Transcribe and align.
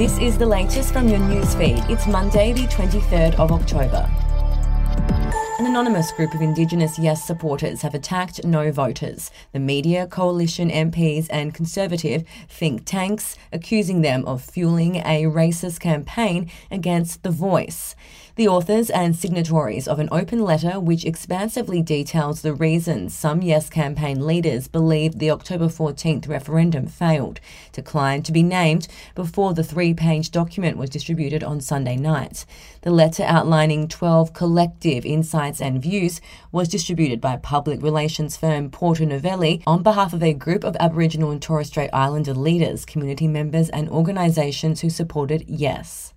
This 0.00 0.16
is 0.16 0.38
the 0.38 0.46
latest 0.46 0.94
from 0.94 1.08
your 1.08 1.18
newsfeed. 1.18 1.90
It's 1.90 2.06
Monday, 2.06 2.54
the 2.54 2.66
23rd 2.68 3.34
of 3.38 3.52
October. 3.52 4.08
An 5.60 5.66
anonymous 5.66 6.10
group 6.10 6.32
of 6.32 6.40
Indigenous 6.40 6.98
Yes 6.98 7.22
supporters 7.22 7.82
have 7.82 7.94
attacked 7.94 8.46
No 8.46 8.72
voters, 8.72 9.30
the 9.52 9.58
media, 9.58 10.06
coalition 10.06 10.70
MPs, 10.70 11.26
and 11.28 11.52
conservative 11.52 12.24
think 12.48 12.86
tanks, 12.86 13.36
accusing 13.52 14.00
them 14.00 14.24
of 14.24 14.40
fueling 14.40 14.96
a 14.96 15.24
racist 15.24 15.78
campaign 15.78 16.50
against 16.70 17.24
The 17.24 17.30
Voice. 17.30 17.94
The 18.36 18.48
authors 18.48 18.88
and 18.88 19.14
signatories 19.14 19.86
of 19.86 19.98
an 19.98 20.08
open 20.10 20.42
letter 20.42 20.80
which 20.80 21.04
expansively 21.04 21.82
details 21.82 22.40
the 22.40 22.54
reasons 22.54 23.12
some 23.12 23.42
Yes 23.42 23.68
campaign 23.68 24.26
leaders 24.26 24.66
believe 24.66 25.18
the 25.18 25.30
October 25.30 25.66
14th 25.66 26.26
referendum 26.26 26.86
failed 26.86 27.38
declined 27.72 28.24
to 28.24 28.32
be 28.32 28.42
named 28.42 28.88
before 29.14 29.52
the 29.52 29.64
three 29.64 29.92
page 29.92 30.30
document 30.30 30.78
was 30.78 30.88
distributed 30.88 31.44
on 31.44 31.60
Sunday 31.60 31.96
night. 31.96 32.46
The 32.80 32.90
letter 32.90 33.24
outlining 33.24 33.88
12 33.88 34.32
collective 34.32 35.04
insights 35.04 35.49
and 35.58 35.80
views 35.80 36.20
was 36.52 36.68
distributed 36.68 37.18
by 37.18 37.38
public 37.38 37.82
relations 37.82 38.36
firm 38.36 38.68
Porter 38.70 39.06
Novelli 39.06 39.62
on 39.66 39.82
behalf 39.82 40.12
of 40.12 40.22
a 40.22 40.34
group 40.34 40.64
of 40.64 40.76
Aboriginal 40.78 41.30
and 41.30 41.40
Torres 41.40 41.68
Strait 41.68 41.88
Islander 41.94 42.34
leaders, 42.34 42.84
community 42.84 43.26
members, 43.26 43.70
and 43.70 43.88
organisations 43.88 44.82
who 44.82 44.90
supported 44.90 45.44
Yes. 45.48 46.12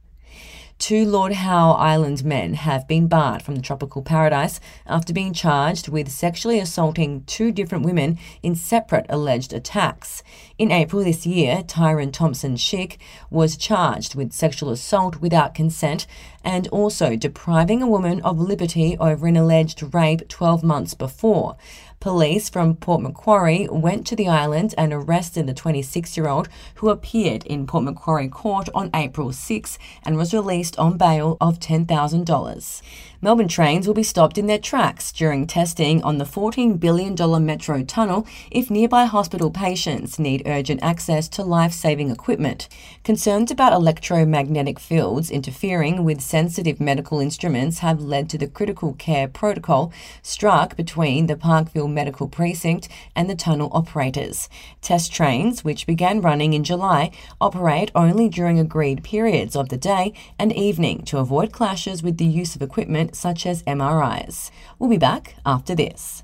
Two 0.79 1.05
Lord 1.05 1.33
Howe 1.33 1.71
Island 1.73 2.25
men 2.25 2.55
have 2.55 2.87
been 2.87 3.07
barred 3.07 3.41
from 3.41 3.55
the 3.55 3.61
tropical 3.61 4.01
paradise 4.01 4.59
after 4.85 5.13
being 5.13 5.31
charged 5.31 5.87
with 5.87 6.11
sexually 6.11 6.59
assaulting 6.59 7.23
two 7.23 7.51
different 7.53 7.85
women 7.85 8.19
in 8.41 8.55
separate 8.55 9.05
alleged 9.07 9.53
attacks. 9.53 10.23
In 10.57 10.71
April 10.71 11.03
this 11.03 11.25
year, 11.25 11.63
Tyron 11.63 12.11
Thompson 12.11 12.55
Schick 12.55 12.97
was 13.29 13.55
charged 13.55 14.15
with 14.15 14.33
sexual 14.33 14.71
assault 14.71 15.21
without 15.21 15.55
consent 15.55 16.05
and 16.43 16.67
also 16.67 17.15
depriving 17.15 17.81
a 17.81 17.87
woman 17.87 18.19
of 18.21 18.39
liberty 18.39 18.97
over 18.99 19.27
an 19.27 19.37
alleged 19.37 19.93
rape 19.93 20.27
12 20.27 20.63
months 20.63 20.93
before. 20.93 21.55
Police 22.03 22.49
from 22.49 22.75
Port 22.75 23.01
Macquarie 23.01 23.69
went 23.71 24.05
to 24.07 24.15
the 24.17 24.27
island 24.27 24.75
and 24.77 24.91
arrested 24.91 25.47
the 25.47 25.53
26 25.53 26.17
year 26.17 26.27
old 26.27 26.49
who 26.75 26.89
appeared 26.89 27.45
in 27.45 27.65
Port 27.65 27.85
Macquarie 27.85 28.27
court 28.27 28.67
on 28.75 28.89
April 28.93 29.31
6 29.31 29.79
and 30.03 30.17
was 30.17 30.33
released 30.33 30.62
on 30.77 30.97
bail 30.97 31.37
of 31.41 31.59
$10,000. 31.59 32.81
Melbourne 33.23 33.47
trains 33.47 33.87
will 33.87 33.93
be 33.93 34.03
stopped 34.03 34.37
in 34.37 34.47
their 34.47 34.59
tracks 34.59 35.09
during 35.13 35.47
testing 35.47 36.03
on 36.03 36.17
the 36.17 36.25
$14 36.25 36.77
billion 36.77 37.15
metro 37.45 37.81
tunnel 37.81 38.27
if 38.51 38.69
nearby 38.69 39.05
hospital 39.05 39.49
patients 39.49 40.19
need 40.19 40.43
urgent 40.45 40.83
access 40.83 41.29
to 41.29 41.41
life 41.41 41.71
saving 41.71 42.09
equipment. 42.09 42.67
Concerns 43.05 43.49
about 43.49 43.71
electromagnetic 43.71 44.77
fields 44.77 45.31
interfering 45.31 46.03
with 46.03 46.19
sensitive 46.19 46.81
medical 46.81 47.21
instruments 47.21 47.79
have 47.79 48.01
led 48.01 48.29
to 48.29 48.37
the 48.37 48.45
critical 48.45 48.93
care 48.95 49.29
protocol 49.29 49.93
struck 50.21 50.75
between 50.75 51.27
the 51.27 51.37
Parkville 51.37 51.87
Medical 51.87 52.27
Precinct 52.27 52.89
and 53.15 53.29
the 53.29 53.35
tunnel 53.35 53.69
operators. 53.71 54.49
Test 54.81 55.13
trains, 55.13 55.63
which 55.63 55.87
began 55.87 56.19
running 56.19 56.51
in 56.51 56.65
July, 56.65 57.09
operate 57.39 57.89
only 57.95 58.27
during 58.27 58.59
agreed 58.59 59.01
periods 59.01 59.55
of 59.55 59.69
the 59.69 59.77
day 59.77 60.13
and 60.37 60.51
evening 60.53 61.03
to 61.05 61.17
avoid 61.17 61.51
clashes 61.51 62.01
with 62.01 62.17
the 62.17 62.25
use 62.25 62.55
of 62.55 62.61
equipment 62.61 63.15
such 63.15 63.45
as 63.45 63.63
MRIs. 63.63 64.51
We'll 64.79 64.89
be 64.89 64.97
back 64.97 65.35
after 65.45 65.75
this. 65.75 66.23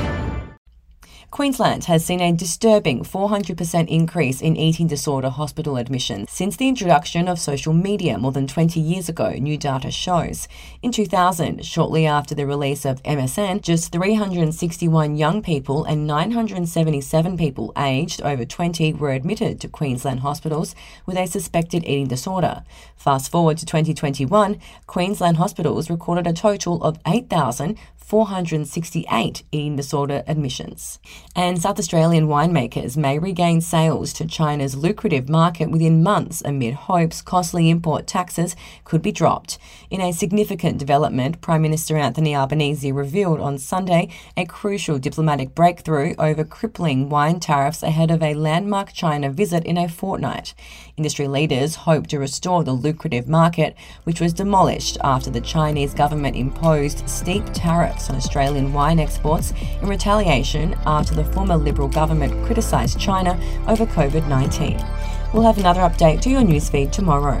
Queensland 1.31 1.85
has 1.85 2.03
seen 2.03 2.19
a 2.19 2.33
disturbing 2.33 3.05
400% 3.05 3.87
increase 3.87 4.41
in 4.41 4.57
eating 4.57 4.85
disorder 4.85 5.29
hospital 5.29 5.77
admissions 5.77 6.29
since 6.29 6.57
the 6.57 6.67
introduction 6.67 7.29
of 7.29 7.39
social 7.39 7.71
media 7.71 8.17
more 8.17 8.33
than 8.33 8.47
20 8.47 8.81
years 8.81 9.07
ago, 9.07 9.29
new 9.39 9.57
data 9.57 9.89
shows. 9.91 10.49
In 10.81 10.91
2000, 10.91 11.65
shortly 11.65 12.05
after 12.05 12.35
the 12.35 12.45
release 12.45 12.83
of 12.83 13.01
MSN, 13.03 13.61
just 13.61 13.93
361 13.93 15.15
young 15.15 15.41
people 15.41 15.85
and 15.85 16.05
977 16.05 17.37
people 17.37 17.71
aged 17.77 18.21
over 18.23 18.43
20 18.43 18.91
were 18.93 19.11
admitted 19.11 19.61
to 19.61 19.69
Queensland 19.69 20.19
hospitals 20.19 20.75
with 21.05 21.15
a 21.15 21.27
suspected 21.27 21.85
eating 21.85 22.07
disorder. 22.07 22.65
Fast 22.97 23.31
forward 23.31 23.57
to 23.57 23.65
2021, 23.65 24.59
Queensland 24.85 25.37
hospitals 25.37 25.89
recorded 25.89 26.27
a 26.27 26.33
total 26.33 26.83
of 26.83 26.99
8,000. 27.07 27.77
468 28.11 29.43
eating 29.53 29.77
disorder 29.77 30.21
admissions. 30.27 30.99
And 31.33 31.61
South 31.61 31.79
Australian 31.79 32.27
winemakers 32.27 32.97
may 32.97 33.17
regain 33.17 33.61
sales 33.61 34.11
to 34.13 34.25
China's 34.25 34.75
lucrative 34.75 35.29
market 35.29 35.71
within 35.71 36.03
months 36.03 36.41
amid 36.43 36.73
hopes 36.73 37.21
costly 37.21 37.69
import 37.69 38.05
taxes 38.05 38.53
could 38.83 39.01
be 39.01 39.13
dropped. 39.13 39.57
In 39.89 40.01
a 40.01 40.11
significant 40.11 40.77
development, 40.77 41.39
Prime 41.39 41.61
Minister 41.61 41.97
Anthony 41.97 42.35
Albanese 42.35 42.91
revealed 42.91 43.39
on 43.39 43.57
Sunday 43.57 44.09
a 44.35 44.45
crucial 44.45 44.99
diplomatic 44.99 45.55
breakthrough 45.55 46.15
over 46.19 46.43
crippling 46.43 47.07
wine 47.07 47.39
tariffs 47.39 47.81
ahead 47.81 48.11
of 48.11 48.21
a 48.21 48.33
landmark 48.33 48.91
China 48.91 49.29
visit 49.29 49.63
in 49.63 49.77
a 49.77 49.87
fortnight. 49.87 50.53
Industry 50.97 51.29
leaders 51.29 51.75
hope 51.75 52.07
to 52.07 52.19
restore 52.19 52.65
the 52.65 52.73
lucrative 52.73 53.29
market, 53.29 53.75
which 54.03 54.19
was 54.19 54.33
demolished 54.33 54.97
after 55.01 55.29
the 55.29 55.39
Chinese 55.39 55.93
government 55.93 56.35
imposed 56.35 57.07
steep 57.09 57.45
tariffs 57.53 58.09
on 58.09 58.17
Australian 58.17 58.73
wine 58.73 58.99
exports 58.99 59.53
in 59.81 59.87
retaliation 59.87 60.75
after 60.85 61.10
the 61.15 61.25
former 61.25 61.57
Liberal 61.57 61.87
government 61.87 62.45
criticised 62.45 62.99
China 62.99 63.39
over 63.67 63.85
COVID 63.85 64.27
19. 64.27 64.77
We'll 65.33 65.43
have 65.43 65.57
another 65.57 65.81
update 65.81 66.21
to 66.21 66.29
your 66.29 66.41
newsfeed 66.41 66.91
tomorrow. 66.91 67.40